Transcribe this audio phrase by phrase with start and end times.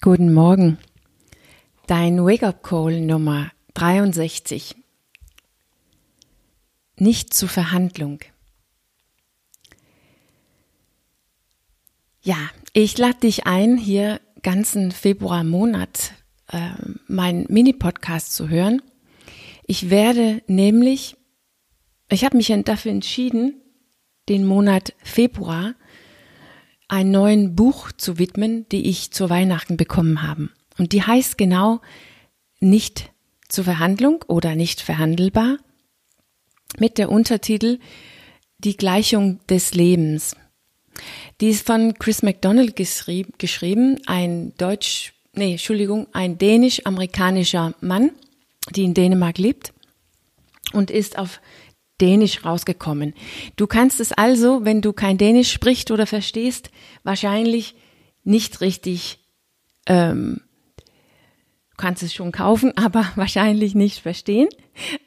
[0.00, 0.78] Guten Morgen.
[1.88, 4.76] Dein Wake-up-Call Nummer 63.
[6.98, 8.20] Nicht zur Verhandlung.
[12.22, 12.36] Ja,
[12.72, 16.12] ich lade dich ein, hier ganzen Februarmonat
[16.52, 16.70] äh,
[17.08, 18.80] meinen Mini-Podcast zu hören.
[19.66, 21.16] Ich werde nämlich,
[22.08, 23.60] ich habe mich dafür entschieden,
[24.28, 25.74] den Monat Februar
[26.88, 30.48] ein neuen Buch zu widmen, die ich zu Weihnachten bekommen habe.
[30.78, 31.80] Und die heißt genau
[32.60, 33.10] nicht
[33.48, 35.58] zur Verhandlung oder nicht verhandelbar
[36.78, 37.78] mit der Untertitel
[38.58, 40.34] Die Gleichung des Lebens.
[41.40, 48.10] Die ist von Chris McDonald geschrieben, ein Deutsch, nee, Entschuldigung, ein dänisch-amerikanischer Mann,
[48.74, 49.72] die in Dänemark lebt
[50.72, 51.40] und ist auf
[52.00, 53.14] Dänisch rausgekommen.
[53.56, 56.70] Du kannst es also, wenn du kein Dänisch sprichst oder verstehst,
[57.02, 57.74] wahrscheinlich
[58.24, 59.18] nicht richtig,
[59.86, 60.42] ähm,
[60.76, 64.48] du kannst es schon kaufen, aber wahrscheinlich nicht verstehen.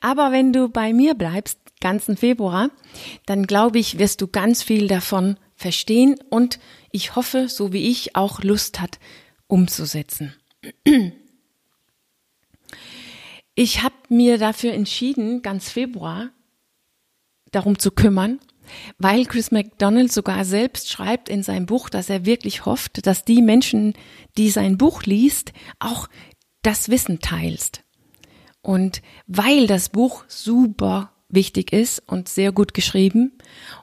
[0.00, 2.70] Aber wenn du bei mir bleibst, ganzen Februar,
[3.26, 6.58] dann glaube ich, wirst du ganz viel davon verstehen und
[6.90, 8.98] ich hoffe, so wie ich, auch Lust hat,
[9.46, 10.34] umzusetzen.
[13.56, 16.30] Ich habe mir dafür entschieden, ganz Februar,
[17.50, 18.38] darum zu kümmern,
[18.98, 23.42] weil Chris McDonald sogar selbst schreibt in seinem Buch, dass er wirklich hofft, dass die
[23.42, 23.94] Menschen,
[24.36, 26.08] die sein Buch liest, auch
[26.62, 27.82] das Wissen teilst.
[28.62, 33.32] Und weil das Buch super wichtig ist und sehr gut geschrieben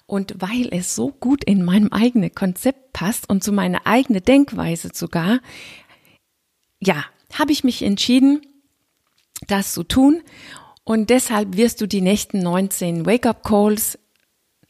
[0.05, 4.89] und weil es so gut in meinem eigenen Konzept passt und zu meiner eigenen Denkweise
[4.93, 5.39] sogar,
[6.79, 8.41] ja, habe ich mich entschieden,
[9.47, 10.21] das zu tun
[10.87, 13.99] und deshalb wirst du die nächsten 19 Wake-up-Calls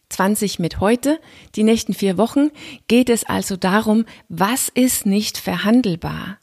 [0.10, 1.20] 20 mit heute,
[1.54, 2.50] die nächsten vier Wochen,
[2.88, 6.40] geht es also darum, was ist nicht verhandelbar?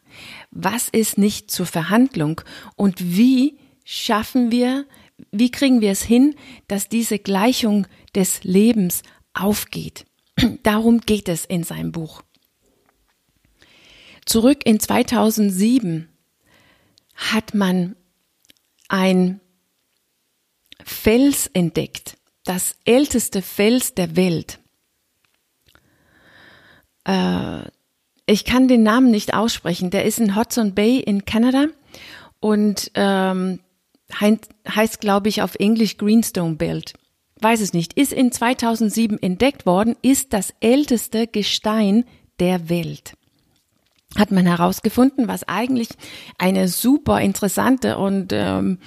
[0.53, 2.41] Was ist nicht zur Verhandlung?
[2.77, 4.87] Und wie schaffen wir,
[5.33, 6.37] wie kriegen wir es hin,
[6.69, 10.05] dass diese Gleichung des Lebens aufgeht?
[10.63, 12.23] Darum geht es in seinem Buch.
[14.25, 16.09] Zurück in 2007
[17.17, 17.97] hat man
[18.89, 19.41] ein
[20.85, 24.59] Fels entdeckt, das älteste Fels der Welt.
[27.05, 27.63] Äh,
[28.27, 29.91] ich kann den Namen nicht aussprechen.
[29.91, 31.67] Der ist in Hudson Bay in Kanada
[32.41, 33.61] und ähm,
[34.21, 36.95] heißt, glaube ich, auf Englisch Greenstone Belt.
[37.41, 37.95] Weiß es nicht.
[37.95, 42.05] Ist in 2007 entdeckt worden, ist das älteste Gestein
[42.39, 43.15] der Welt
[44.17, 45.89] hat man herausgefunden, was eigentlich
[46.39, 48.79] eine super interessante und ähm,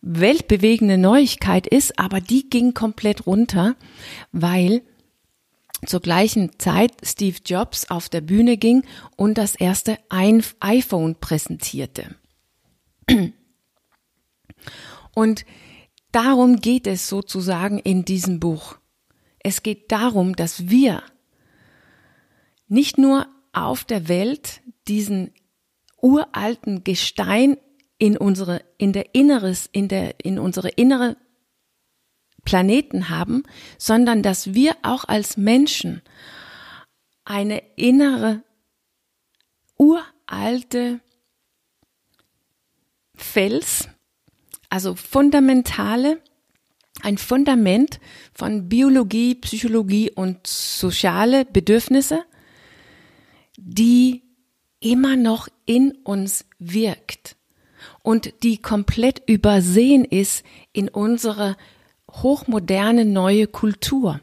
[0.00, 3.76] weltbewegende Neuigkeit ist, aber die ging komplett runter,
[4.32, 4.82] weil
[5.86, 8.84] zur gleichen Zeit Steve Jobs auf der Bühne ging
[9.16, 12.16] und das erste iPhone präsentierte.
[15.14, 15.44] Und
[16.12, 18.78] darum geht es sozusagen in diesem Buch.
[19.40, 21.02] Es geht darum, dass wir
[22.66, 25.32] nicht nur auf der Welt diesen
[26.00, 27.56] uralten Gestein
[27.98, 31.16] in unsere, in der Inneres, in der, in unsere innere
[32.44, 33.42] Planeten haben,
[33.76, 36.02] sondern dass wir auch als Menschen
[37.24, 38.42] eine innere,
[39.76, 41.00] uralte
[43.14, 43.88] Fels,
[44.70, 46.22] also fundamentale,
[47.02, 48.00] ein Fundament
[48.32, 52.24] von Biologie, Psychologie und soziale Bedürfnisse,
[53.56, 54.22] die
[54.80, 57.37] immer noch in uns wirkt
[58.02, 61.56] und die komplett übersehen ist in unsere
[62.10, 64.20] hochmoderne neue Kultur.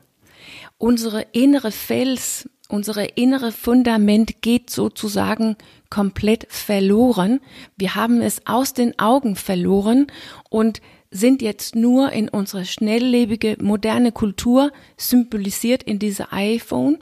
[0.78, 5.56] Unsere innere Fels, unsere innere Fundament geht sozusagen
[5.90, 7.40] komplett verloren.
[7.78, 10.08] Wir haben es aus den Augen verloren
[10.50, 16.98] und sind jetzt nur in unsere schnelllebige moderne Kultur symbolisiert in diese iPhone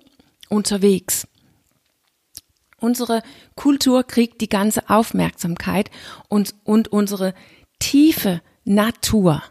[0.50, 1.28] unterwegs.
[2.83, 3.23] Unsere
[3.55, 5.89] Kultur kriegt die ganze Aufmerksamkeit
[6.27, 7.33] und, und unsere
[7.80, 9.41] tiefe Natur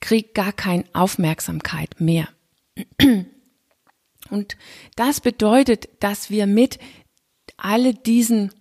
[0.00, 2.28] kriegt gar keine Aufmerksamkeit mehr.
[4.28, 4.58] Und
[4.96, 6.78] das bedeutet, dass wir mit
[7.56, 8.52] alle diesen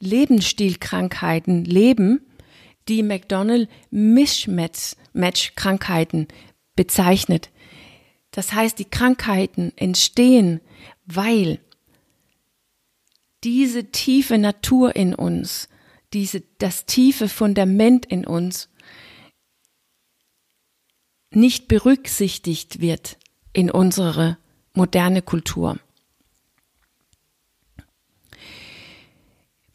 [0.00, 2.24] Lebensstilkrankheiten leben,
[2.88, 6.28] die McDonald Mischmatch-Krankheiten
[6.74, 7.50] bezeichnet.
[8.30, 10.62] Das heißt, die Krankheiten entstehen,
[11.04, 11.60] weil
[13.44, 15.68] diese tiefe Natur in uns,
[16.12, 18.68] diese, das tiefe Fundament in uns
[21.30, 23.18] nicht berücksichtigt wird
[23.52, 24.38] in unsere
[24.72, 25.78] moderne Kultur.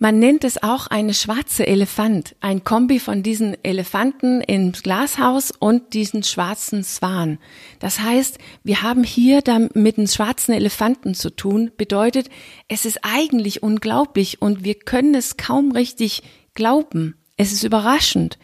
[0.04, 5.94] Man nennt es auch eine schwarze Elefant, ein Kombi von diesen Elefanten im Glashaus und
[5.94, 7.38] diesen schwarzen Swan.
[7.78, 12.32] Das heißt, wir haben hier da mit einem schwarzen Elefanten zu tun, bedeutet,
[12.68, 16.24] es ist eigentlich unglaublich und wir können es kaum richtig
[16.56, 17.14] glauben.
[17.38, 18.40] Es ist überraschend,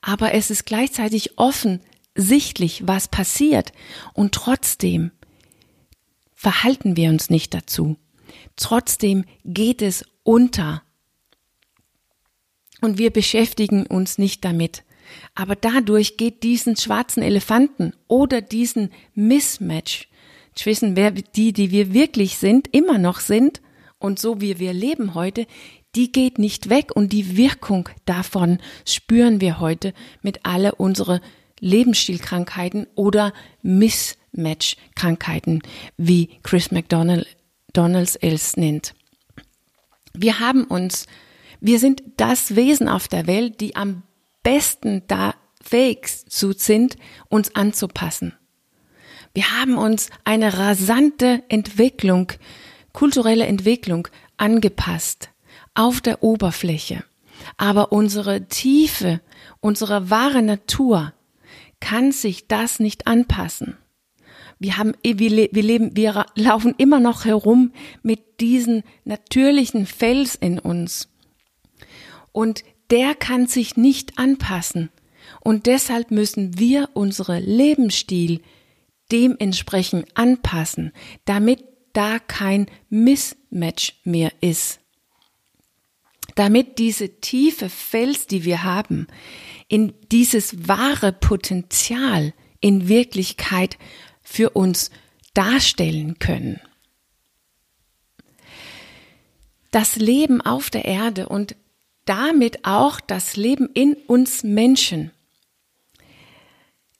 [0.00, 3.72] aber es ist gleichzeitig offensichtlich, was passiert
[4.14, 5.10] und trotzdem
[6.34, 7.96] verhalten wir uns nicht dazu.
[8.56, 10.80] Trotzdem geht es unter
[12.84, 14.84] und wir beschäftigen uns nicht damit.
[15.34, 20.08] Aber dadurch geht diesen schwarzen Elefanten oder diesen Mismatch
[20.54, 23.60] zwischen wer die, die wir wirklich sind, immer noch sind
[23.98, 25.46] und so wie wir leben heute,
[25.96, 31.20] die geht nicht weg und die Wirkung davon spüren wir heute mit alle unsere
[31.60, 33.32] Lebensstilkrankheiten oder
[33.62, 35.62] Mismatch-Krankheiten,
[35.96, 38.94] wie Chris McDonalds es nennt.
[40.12, 41.06] Wir haben uns
[41.64, 44.02] wir sind das Wesen auf der Welt, die am
[44.42, 46.98] besten da fähig sind,
[47.30, 48.34] uns anzupassen.
[49.32, 52.30] Wir haben uns eine rasante Entwicklung,
[52.92, 55.30] kulturelle Entwicklung angepasst
[55.72, 57.02] auf der Oberfläche.
[57.56, 59.22] Aber unsere Tiefe,
[59.60, 61.14] unsere wahre Natur
[61.80, 63.78] kann sich das nicht anpassen.
[64.58, 67.72] Wir haben, wir leben, wir laufen immer noch herum
[68.02, 71.08] mit diesen natürlichen Fels in uns
[72.34, 74.90] und der kann sich nicht anpassen.
[75.40, 78.42] Und deshalb müssen wir unsere Lebensstil
[79.12, 80.92] dementsprechend anpassen,
[81.24, 84.80] damit da kein Mismatch mehr ist.
[86.34, 89.06] Damit diese tiefe Fels, die wir haben,
[89.68, 93.78] in dieses wahre Potenzial in Wirklichkeit
[94.22, 94.90] für uns
[95.34, 96.60] darstellen können.
[99.70, 101.54] Das Leben auf der Erde und
[102.04, 105.10] damit auch das Leben in uns Menschen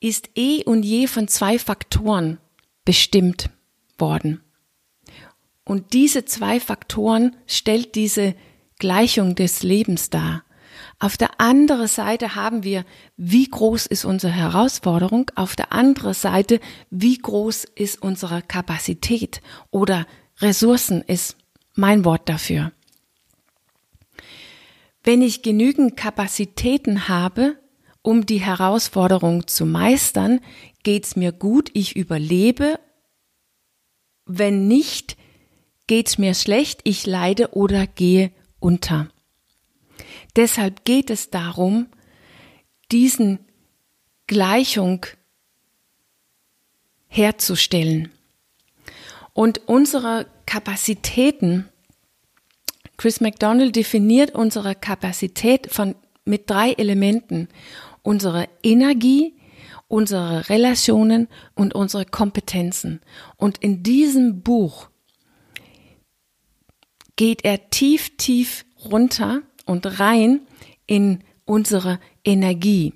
[0.01, 2.39] ist eh und je von zwei Faktoren
[2.85, 3.51] bestimmt
[3.99, 4.43] worden.
[5.65, 8.35] Und diese zwei Faktoren stellt diese
[8.79, 10.45] Gleichung des Lebens dar.
[10.99, 12.85] Auf der anderen Seite haben wir,
[13.17, 16.61] wie groß ist unsere Herausforderung, auf der anderen Seite,
[16.91, 19.41] wie groß ist unsere Kapazität
[19.71, 20.07] oder
[20.39, 21.37] Ressourcen ist
[21.75, 22.73] mein Wort dafür.
[25.05, 27.59] Wenn ich genügend Kapazitäten habe,
[28.01, 30.41] um die Herausforderung zu meistern,
[30.83, 32.81] geht's mir gut, ich überlebe.
[34.25, 35.19] Wenn nicht,
[35.87, 39.11] geht's mir schlecht, ich leide oder gehe unter.
[40.37, 41.87] Deshalb geht es darum,
[42.91, 43.41] diesen
[44.27, 45.05] Gleichung
[47.09, 48.11] herzustellen.
[49.35, 51.69] Und unsere Kapazitäten
[52.97, 55.95] Chris McDonald definiert unsere Kapazität von,
[56.25, 57.49] mit drei Elementen.
[58.03, 59.35] Unsere Energie,
[59.89, 63.01] unsere Relationen und unsere Kompetenzen.
[63.37, 64.89] Und in diesem Buch
[67.17, 70.41] geht er tief, tief runter und rein
[70.87, 72.95] in unsere Energie,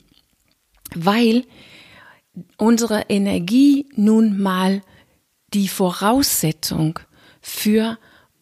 [0.94, 1.44] weil
[2.56, 4.82] unsere Energie nun mal
[5.54, 6.98] die Voraussetzung
[7.40, 7.98] für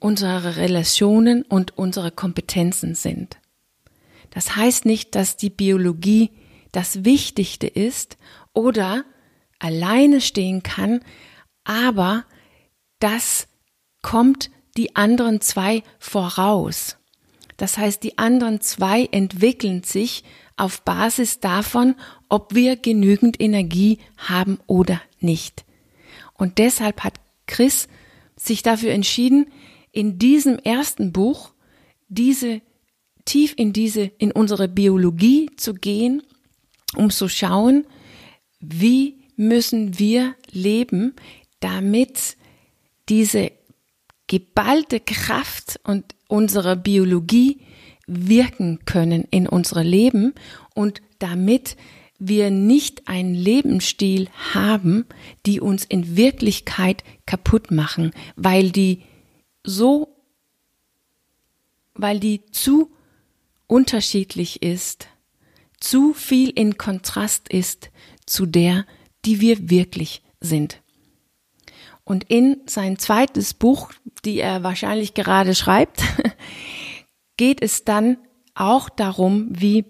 [0.06, 3.38] unsere Relationen und unsere Kompetenzen sind.
[4.30, 6.30] Das heißt nicht, dass die Biologie
[6.70, 8.16] das Wichtigste ist
[8.52, 9.04] oder
[9.58, 11.00] alleine stehen kann,
[11.64, 12.24] aber
[13.00, 13.48] das
[14.00, 16.98] kommt die anderen zwei voraus.
[17.56, 20.22] Das heißt, die anderen zwei entwickeln sich
[20.56, 21.96] auf Basis davon,
[22.28, 25.64] ob wir genügend Energie haben oder nicht.
[26.34, 27.14] Und deshalb hat
[27.48, 27.88] Chris
[28.36, 29.46] sich dafür entschieden,
[29.96, 31.52] in diesem ersten Buch
[32.08, 32.60] diese
[33.24, 36.22] tief in diese in unsere Biologie zu gehen,
[36.96, 37.86] um zu schauen,
[38.60, 41.14] wie müssen wir leben,
[41.60, 42.36] damit
[43.08, 43.52] diese
[44.26, 47.60] geballte Kraft und unsere Biologie
[48.06, 50.34] wirken können in unser Leben
[50.74, 51.76] und damit
[52.18, 55.06] wir nicht einen Lebensstil haben,
[55.46, 59.02] die uns in Wirklichkeit kaputt machen, weil die
[59.66, 60.16] so,
[61.94, 62.90] weil die zu
[63.66, 65.08] unterschiedlich ist,
[65.78, 67.90] zu viel in Kontrast ist
[68.24, 68.86] zu der,
[69.24, 70.80] die wir wirklich sind.
[72.04, 73.92] Und in sein zweites Buch,
[74.24, 76.02] die er wahrscheinlich gerade schreibt,
[77.36, 78.18] geht es dann
[78.54, 79.84] auch darum, wie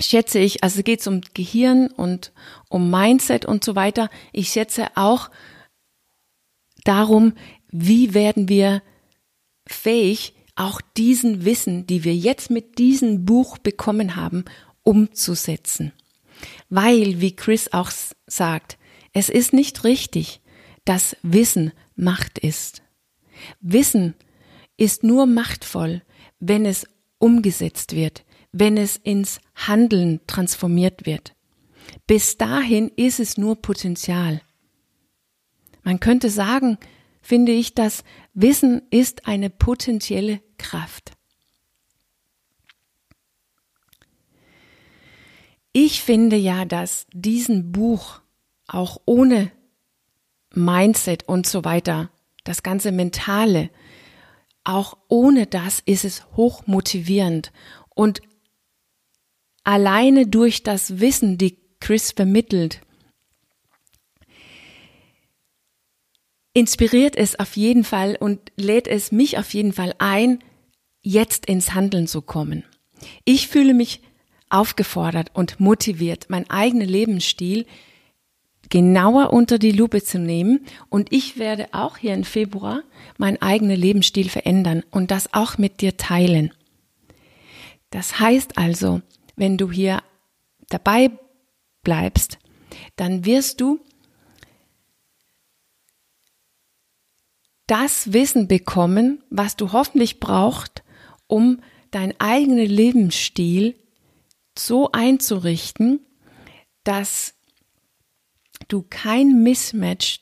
[0.00, 2.32] schätze ich, also geht es um Gehirn und
[2.68, 4.08] um Mindset und so weiter.
[4.32, 5.30] Ich schätze auch
[6.84, 7.32] darum,
[7.70, 8.82] wie werden wir
[9.66, 14.44] fähig, auch diesen Wissen, die wir jetzt mit diesem Buch bekommen haben,
[14.82, 15.92] umzusetzen.
[16.70, 17.90] Weil, wie Chris auch
[18.26, 18.78] sagt,
[19.12, 20.40] es ist nicht richtig,
[20.84, 22.82] dass Wissen Macht ist.
[23.60, 24.14] Wissen
[24.76, 26.02] ist nur machtvoll,
[26.40, 26.86] wenn es
[27.18, 31.34] umgesetzt wird, wenn es ins Handeln transformiert wird.
[32.06, 34.42] Bis dahin ist es nur Potenzial.
[35.82, 36.78] Man könnte sagen,
[37.26, 38.04] finde ich, dass
[38.34, 41.12] Wissen ist eine potenzielle Kraft.
[45.72, 48.20] Ich finde ja, dass diesen Buch
[48.68, 49.50] auch ohne
[50.54, 52.10] Mindset und so weiter,
[52.44, 53.70] das ganze Mentale,
[54.62, 57.52] auch ohne das ist es hoch motivierend
[57.94, 58.22] und
[59.64, 62.80] alleine durch das Wissen, die Chris vermittelt,
[66.56, 70.38] inspiriert es auf jeden Fall und lädt es mich auf jeden Fall ein,
[71.02, 72.64] jetzt ins Handeln zu kommen.
[73.26, 74.00] Ich fühle mich
[74.48, 77.66] aufgefordert und motiviert, mein eigener Lebensstil
[78.70, 82.82] genauer unter die Lupe zu nehmen und ich werde auch hier im Februar
[83.18, 86.54] meinen eigenen Lebensstil verändern und das auch mit dir teilen.
[87.90, 89.02] Das heißt also,
[89.36, 90.02] wenn du hier
[90.70, 91.10] dabei
[91.82, 92.38] bleibst,
[92.96, 93.78] dann wirst du
[97.66, 100.82] das Wissen bekommen, was du hoffentlich brauchst,
[101.26, 103.74] um deinen eigenen Lebensstil
[104.56, 106.00] so einzurichten,
[106.84, 107.34] dass
[108.68, 110.20] du kein Mismatch,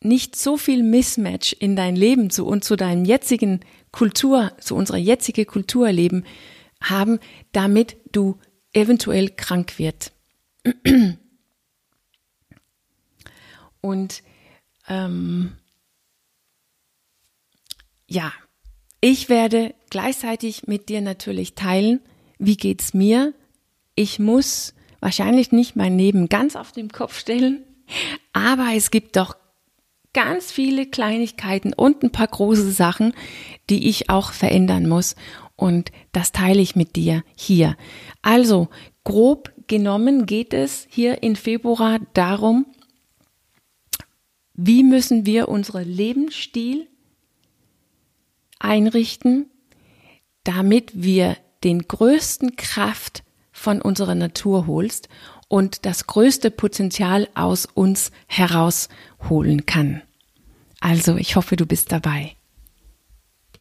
[0.00, 4.98] nicht so viel Mismatch in dein Leben zu und zu deinem jetzigen Kultur, zu unserer
[4.98, 6.24] jetzigen Kulturleben
[6.80, 7.18] haben,
[7.52, 8.38] damit du
[8.72, 10.12] eventuell krank wird.
[13.80, 14.22] Und
[14.88, 15.56] ähm,
[18.14, 18.32] ja,
[19.00, 22.00] ich werde gleichzeitig mit dir natürlich teilen,
[22.38, 23.34] wie geht's mir.
[23.96, 27.64] Ich muss wahrscheinlich nicht mein Leben ganz auf den Kopf stellen,
[28.32, 29.36] aber es gibt doch
[30.14, 33.14] ganz viele Kleinigkeiten und ein paar große Sachen,
[33.68, 35.16] die ich auch verändern muss.
[35.56, 37.76] Und das teile ich mit dir hier.
[38.22, 38.68] Also,
[39.02, 42.66] grob genommen geht es hier in Februar darum,
[44.54, 46.86] wie müssen wir unseren Lebensstil
[48.58, 49.50] einrichten,
[50.44, 55.08] damit wir den größten Kraft von unserer Natur holst
[55.48, 60.02] und das größte Potenzial aus uns herausholen kann.
[60.80, 62.36] Also, ich hoffe, du bist dabei.